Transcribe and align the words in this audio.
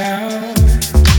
down. 0.00 1.09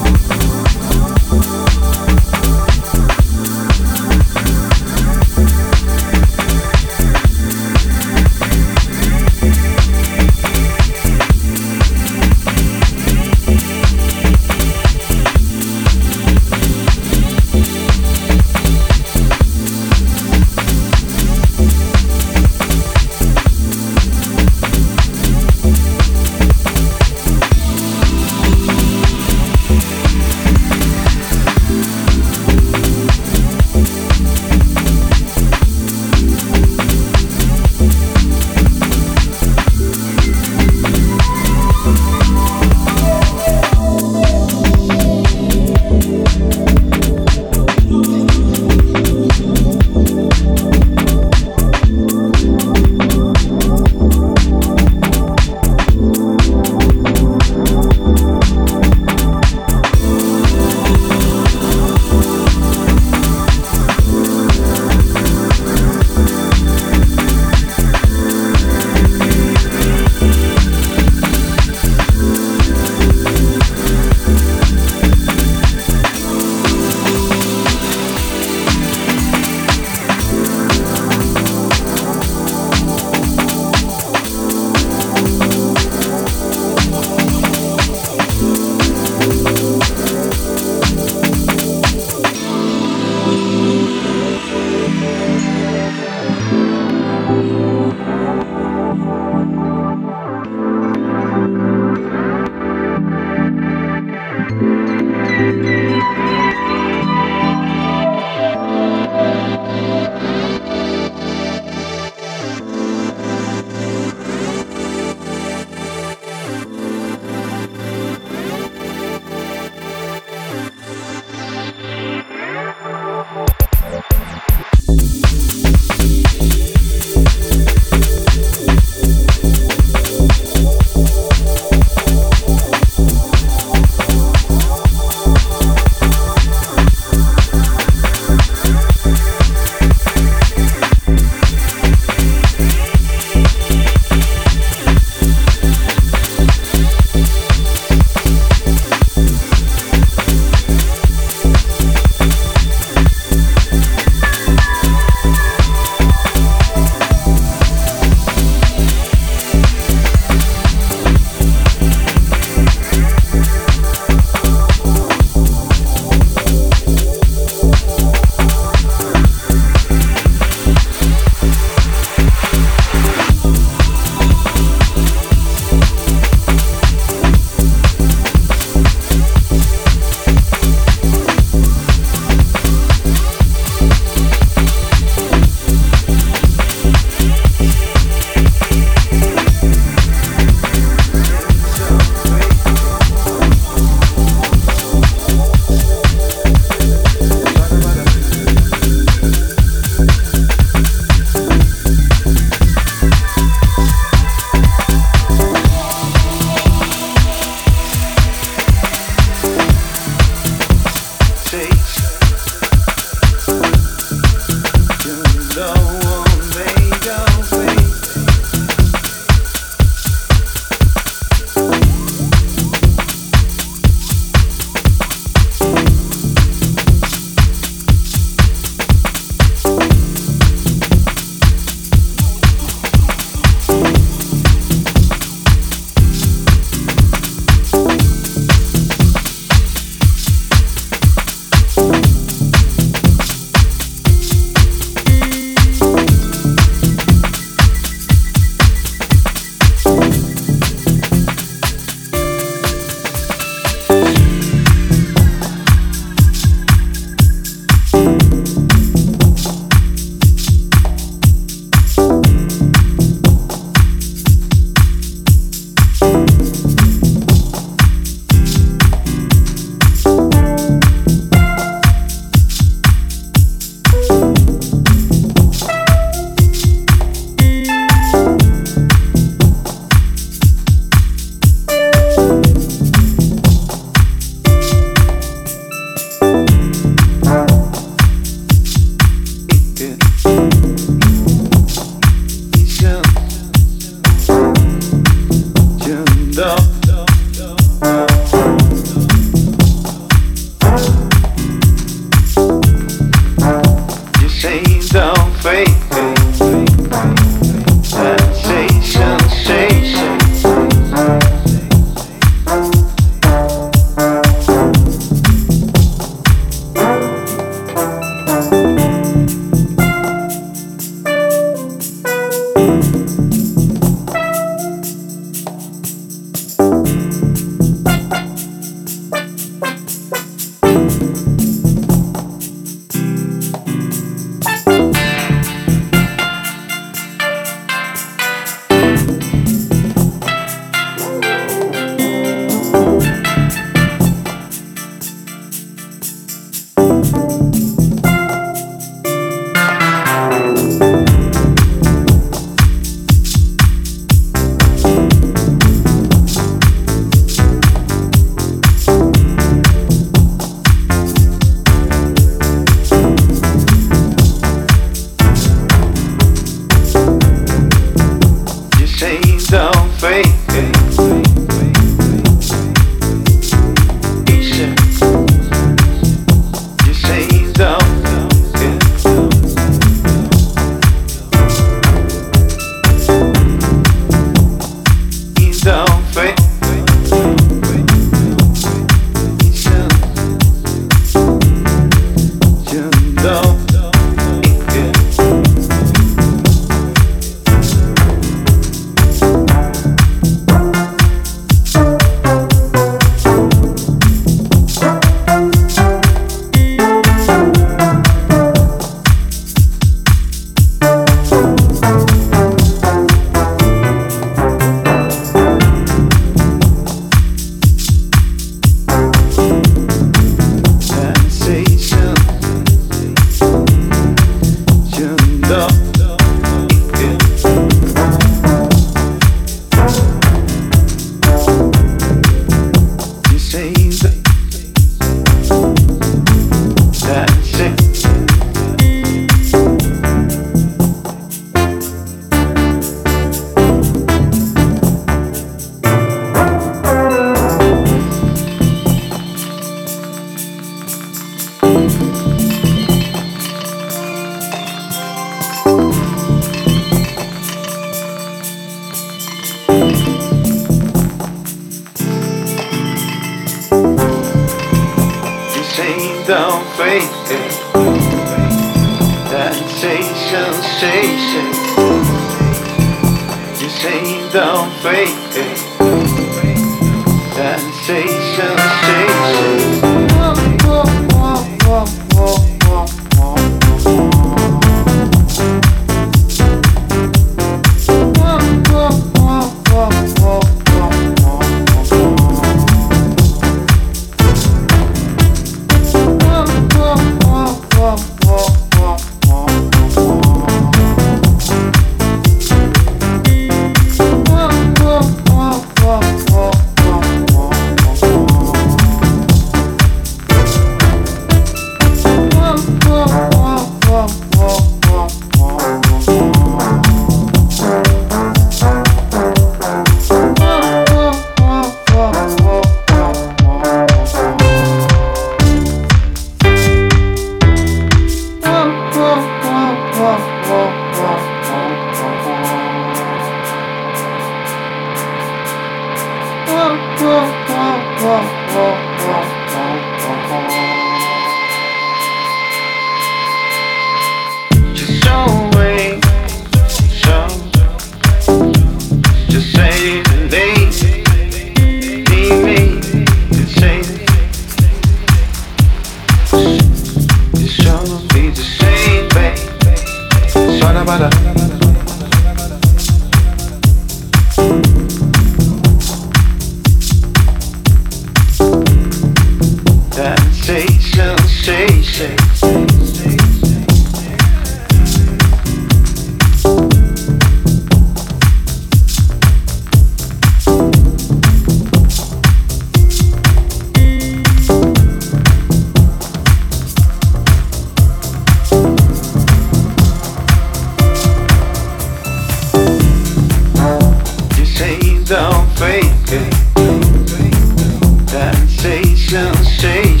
change. 599.61 600.00